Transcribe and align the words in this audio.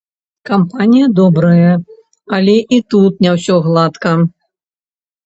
Кампанія 0.49 1.09
добрая, 1.19 1.73
але 2.37 2.55
і 2.79 2.79
тут 2.95 3.21
не 3.27 3.35
ўсё 3.35 3.59
гладка. 3.67 4.15